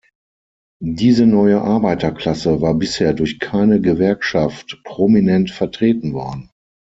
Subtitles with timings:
[0.81, 6.49] Diese neue Arbeiterklasse war bisher durch keine Gewerkschaft prominent vertreten worden.